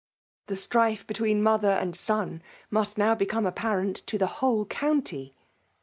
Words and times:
The 0.47 0.55
strife 0.57 1.05
between 1.05 1.43
mother 1.43 1.69
and 1.69 1.95
son 1.95 2.41
must 2.71 2.97
now 2.97 3.13
become 3.13 3.45
apparent 3.45 3.97
to 4.07 4.17
the 4.17 4.25
whole 4.41 4.65
eounty 4.65 5.33